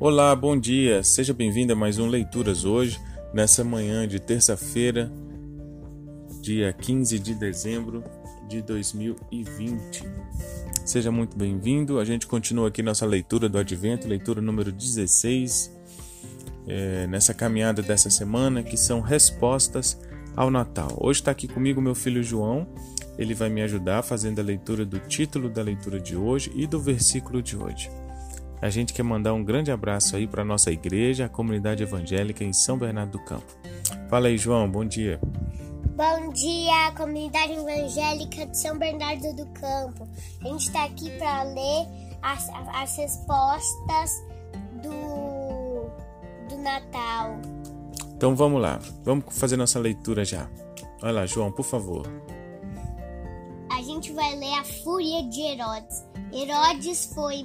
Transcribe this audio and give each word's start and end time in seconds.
Olá, 0.00 0.32
bom 0.36 0.56
dia. 0.56 1.02
Seja 1.02 1.34
bem-vindo 1.34 1.72
a 1.72 1.76
mais 1.76 1.98
um 1.98 2.06
Leituras 2.06 2.64
hoje, 2.64 3.00
nessa 3.34 3.64
manhã 3.64 4.06
de 4.06 4.20
terça-feira, 4.20 5.10
dia 6.40 6.72
15 6.72 7.18
de 7.18 7.34
dezembro 7.34 8.04
de 8.48 8.62
2020. 8.62 10.04
Seja 10.84 11.10
muito 11.10 11.36
bem-vindo. 11.36 11.98
A 11.98 12.04
gente 12.04 12.28
continua 12.28 12.68
aqui 12.68 12.80
nossa 12.80 13.04
leitura 13.04 13.48
do 13.48 13.58
Advento, 13.58 14.06
leitura 14.06 14.40
número 14.40 14.70
16, 14.70 15.76
é, 16.68 17.08
nessa 17.08 17.34
caminhada 17.34 17.82
dessa 17.82 18.08
semana, 18.08 18.62
que 18.62 18.76
são 18.76 19.00
respostas 19.00 20.00
ao 20.36 20.48
Natal. 20.48 20.96
Hoje 21.00 21.22
está 21.22 21.32
aqui 21.32 21.48
comigo 21.48 21.82
meu 21.82 21.96
filho 21.96 22.22
João. 22.22 22.68
Ele 23.18 23.34
vai 23.34 23.48
me 23.48 23.62
ajudar 23.62 24.04
fazendo 24.04 24.38
a 24.38 24.44
leitura 24.44 24.86
do 24.86 25.00
título 25.00 25.48
da 25.48 25.60
leitura 25.60 25.98
de 25.98 26.14
hoje 26.14 26.52
e 26.54 26.68
do 26.68 26.78
versículo 26.78 27.42
de 27.42 27.56
hoje. 27.56 27.90
A 28.60 28.70
gente 28.70 28.92
quer 28.92 29.04
mandar 29.04 29.34
um 29.34 29.44
grande 29.44 29.70
abraço 29.70 30.16
aí 30.16 30.26
para 30.26 30.44
nossa 30.44 30.72
igreja, 30.72 31.26
a 31.26 31.28
comunidade 31.28 31.82
evangélica 31.82 32.42
em 32.42 32.52
São 32.52 32.76
Bernardo 32.76 33.12
do 33.12 33.24
Campo. 33.24 33.46
Fala 34.08 34.26
aí, 34.26 34.36
João, 34.36 34.68
bom 34.68 34.84
dia. 34.84 35.20
Bom 35.94 36.32
dia, 36.32 36.92
comunidade 36.96 37.52
evangélica 37.52 38.46
de 38.46 38.58
São 38.58 38.76
Bernardo 38.76 39.32
do 39.34 39.46
Campo. 39.52 40.08
A 40.44 40.48
gente 40.48 40.66
está 40.66 40.84
aqui 40.84 41.10
para 41.18 41.44
ler 41.44 41.86
as, 42.20 42.48
as 42.74 42.96
respostas 42.96 44.24
do, 44.82 45.88
do 46.48 46.60
Natal. 46.60 47.40
Então 48.16 48.34
vamos 48.34 48.60
lá, 48.60 48.80
vamos 49.04 49.26
fazer 49.38 49.56
nossa 49.56 49.78
leitura 49.78 50.24
já. 50.24 50.50
Olha 51.00 51.12
lá, 51.12 51.26
João, 51.26 51.52
por 51.52 51.64
favor. 51.64 52.06
A 53.70 53.82
gente 53.82 54.12
vai 54.12 54.34
ler 54.34 54.54
a 54.54 54.64
Fúria 54.64 55.22
de 55.28 55.42
Herodes. 55.42 56.04
Herodes 56.32 57.12
foi, 57.14 57.44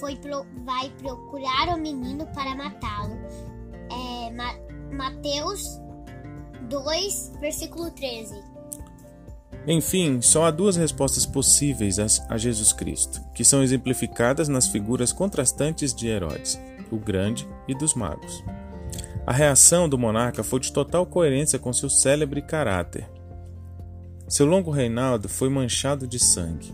foi 0.00 0.16
pro, 0.16 0.46
vai 0.64 0.90
procurar 0.98 1.68
o 1.68 1.78
menino 1.78 2.26
para 2.34 2.54
matá-lo. 2.54 3.16
É, 3.90 4.30
Ma, 4.30 4.54
Mateus 4.92 5.80
2, 6.68 7.32
versículo 7.40 7.90
13. 7.90 8.42
Enfim, 9.66 10.20
só 10.22 10.46
há 10.46 10.50
duas 10.50 10.76
respostas 10.76 11.26
possíveis 11.26 11.98
a 12.28 12.38
Jesus 12.38 12.72
Cristo, 12.72 13.20
que 13.34 13.44
são 13.44 13.62
exemplificadas 13.62 14.48
nas 14.48 14.68
figuras 14.68 15.12
contrastantes 15.12 15.94
de 15.94 16.08
Herodes, 16.08 16.58
o 16.90 16.96
Grande 16.96 17.46
e 17.66 17.74
dos 17.74 17.94
magos. 17.94 18.42
A 19.26 19.32
reação 19.32 19.86
do 19.86 19.98
monarca 19.98 20.42
foi 20.42 20.58
de 20.58 20.72
total 20.72 21.04
coerência 21.04 21.58
com 21.58 21.70
seu 21.70 21.90
célebre 21.90 22.40
caráter. 22.40 23.06
Seu 24.26 24.46
longo 24.46 24.70
reinado 24.70 25.28
foi 25.28 25.50
manchado 25.50 26.06
de 26.06 26.18
sangue. 26.18 26.72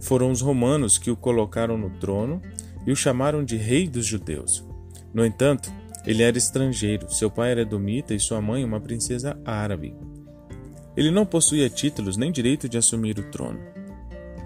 Foram 0.00 0.30
os 0.30 0.40
romanos 0.40 0.98
que 0.98 1.10
o 1.10 1.16
colocaram 1.16 1.76
no 1.76 1.90
trono 1.90 2.40
e 2.86 2.92
o 2.92 2.96
chamaram 2.96 3.44
de 3.44 3.56
Rei 3.56 3.88
dos 3.88 4.06
Judeus. 4.06 4.64
No 5.12 5.24
entanto, 5.24 5.72
ele 6.06 6.22
era 6.22 6.38
estrangeiro, 6.38 7.10
seu 7.12 7.30
pai 7.30 7.50
era 7.50 7.62
edomita 7.62 8.14
e 8.14 8.20
sua 8.20 8.40
mãe 8.40 8.64
uma 8.64 8.80
princesa 8.80 9.36
árabe. 9.44 9.94
Ele 10.96 11.10
não 11.10 11.26
possuía 11.26 11.68
títulos 11.68 12.16
nem 12.16 12.30
direito 12.30 12.68
de 12.68 12.78
assumir 12.78 13.18
o 13.18 13.24
trono. 13.24 13.58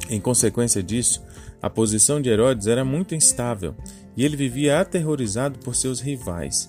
Em 0.08 0.20
consequência 0.20 0.82
disso, 0.82 1.22
a 1.62 1.68
posição 1.68 2.20
de 2.20 2.30
Herodes 2.30 2.66
era 2.66 2.84
muito 2.84 3.14
instável 3.14 3.74
e 4.16 4.24
ele 4.24 4.36
vivia 4.36 4.80
aterrorizado 4.80 5.58
por 5.58 5.76
seus 5.76 6.00
rivais. 6.00 6.68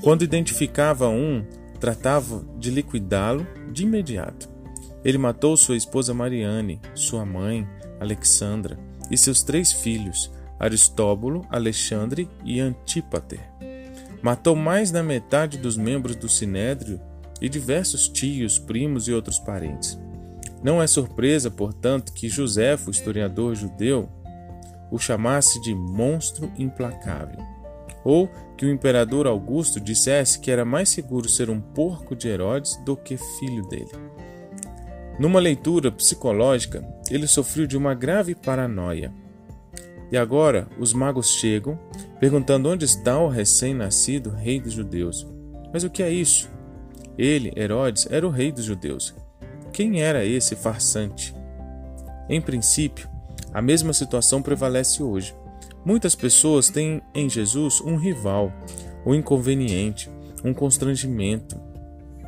Quando 0.00 0.24
identificava 0.24 1.08
um, 1.08 1.44
tratava 1.78 2.44
de 2.58 2.70
liquidá-lo 2.70 3.46
de 3.70 3.84
imediato. 3.84 4.48
Ele 5.04 5.18
matou 5.18 5.56
sua 5.56 5.76
esposa 5.76 6.14
Mariane, 6.14 6.80
sua 6.94 7.24
mãe, 7.26 7.68
Alexandra, 8.00 8.78
e 9.10 9.16
seus 9.16 9.42
três 9.42 9.72
filhos, 9.72 10.30
Aristóbulo, 10.58 11.46
Alexandre 11.50 12.28
e 12.44 12.60
Antípater. 12.60 13.40
Matou 14.22 14.56
mais 14.56 14.90
da 14.90 15.02
metade 15.02 15.58
dos 15.58 15.76
membros 15.76 16.16
do 16.16 16.28
Sinédrio 16.28 17.00
e 17.40 17.48
diversos 17.48 18.08
tios, 18.08 18.58
primos 18.58 19.06
e 19.08 19.12
outros 19.12 19.38
parentes. 19.38 19.98
Não 20.62 20.82
é 20.82 20.86
surpresa, 20.86 21.50
portanto, 21.50 22.12
que 22.14 22.28
Josefo, 22.28 22.90
historiador 22.90 23.54
judeu, 23.54 24.08
o 24.90 24.98
chamasse 24.98 25.60
de 25.60 25.74
monstro 25.74 26.50
implacável, 26.56 27.38
ou 28.02 28.30
que 28.56 28.64
o 28.64 28.70
imperador 28.70 29.26
Augusto 29.26 29.78
dissesse 29.78 30.38
que 30.38 30.50
era 30.50 30.64
mais 30.64 30.88
seguro 30.88 31.28
ser 31.28 31.50
um 31.50 31.60
porco 31.60 32.16
de 32.16 32.28
Herodes 32.28 32.76
do 32.84 32.96
que 32.96 33.16
filho 33.16 33.66
dele. 33.68 33.90
Numa 35.18 35.38
leitura 35.38 35.92
psicológica, 35.92 36.84
ele 37.10 37.26
sofreu 37.26 37.66
de 37.66 37.76
uma 37.76 37.94
grave 37.94 38.34
paranoia. 38.34 39.12
E 40.10 40.16
agora 40.16 40.66
os 40.78 40.92
magos 40.92 41.30
chegam, 41.34 41.78
perguntando 42.18 42.68
onde 42.68 42.84
está 42.84 43.18
o 43.18 43.28
recém-nascido 43.28 44.30
rei 44.30 44.60
dos 44.60 44.72
judeus. 44.72 45.26
Mas 45.72 45.84
o 45.84 45.90
que 45.90 46.02
é 46.02 46.10
isso? 46.10 46.50
Ele, 47.16 47.52
Herodes, 47.56 48.06
era 48.10 48.26
o 48.26 48.30
rei 48.30 48.50
dos 48.50 48.64
judeus. 48.64 49.14
Quem 49.72 50.02
era 50.02 50.24
esse 50.24 50.56
farsante? 50.56 51.34
Em 52.28 52.40
princípio, 52.40 53.08
a 53.52 53.62
mesma 53.62 53.92
situação 53.92 54.42
prevalece 54.42 55.02
hoje. 55.02 55.34
Muitas 55.84 56.14
pessoas 56.14 56.70
têm 56.70 57.02
em 57.14 57.28
Jesus 57.28 57.80
um 57.80 57.96
rival, 57.96 58.52
um 59.06 59.14
inconveniente, 59.14 60.10
um 60.44 60.52
constrangimento. 60.52 61.60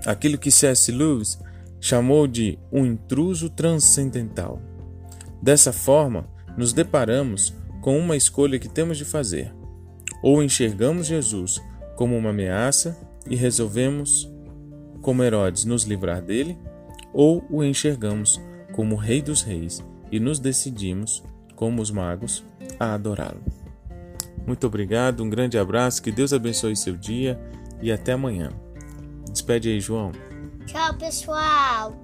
Aquilo 0.05 0.39
que 0.39 0.51
C.S. 0.51 0.93
Lewis 0.93 1.39
chamou 1.81 2.27
de 2.27 2.59
um 2.73 2.85
intruso 2.85 3.51
transcendental. 3.51 4.61
Dessa 5.43 5.73
forma, 5.73 6.29
nos 6.57 6.73
deparamos 6.73 7.55
com 7.81 7.99
uma 7.99 8.17
escolha 8.17 8.59
que 8.59 8.69
temos 8.69 8.99
de 8.99 9.05
fazer. 9.05 9.55
Ou 10.23 10.43
enxergamos 10.43 11.07
Jesus 11.07 11.63
como 11.95 12.17
uma 12.17 12.31
ameaça 12.31 12.97
e 13.29 13.37
resolvemos, 13.37 14.31
como 15.01 15.23
Herodes, 15.23 15.65
nos 15.65 15.85
livrar 15.85 16.23
dele, 16.23 16.59
ou 17.13 17.45
o 17.51 17.63
enxergamos 17.63 18.41
como 18.73 18.97
Rei 18.97 19.23
dos 19.23 19.43
Reis 19.43 19.85
e 20.11 20.19
nos 20.19 20.39
decidimos, 20.39 21.23
como 21.55 21.81
os 21.81 21.91
magos, 21.91 22.45
a 22.79 22.95
adorá-lo. 22.95 23.41
Muito 24.47 24.67
obrigado, 24.67 25.25
um 25.25 25.31
grande 25.31 25.59
abraço, 25.59 26.03
que 26.03 26.13
Deus 26.13 26.33
abençoe 26.33 26.77
seu 26.77 26.97
dia 26.97 27.41
e 27.81 27.91
até 27.91 28.13
amanhã. 28.13 28.51
Despede 29.31 29.69
aí, 29.69 29.81
João. 29.81 30.13
Tchau, 30.67 30.95
pessoal. 30.99 31.97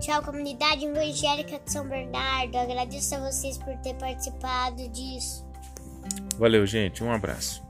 Tchau, 0.00 0.22
comunidade 0.22 0.84
evangélica 0.84 1.60
de 1.60 1.70
São 1.70 1.88
Bernardo. 1.88 2.56
Agradeço 2.56 3.14
a 3.14 3.30
vocês 3.30 3.56
por 3.56 3.76
ter 3.78 3.94
participado 3.94 4.88
disso. 4.88 5.46
Valeu, 6.36 6.66
gente. 6.66 7.04
Um 7.04 7.12
abraço. 7.12 7.62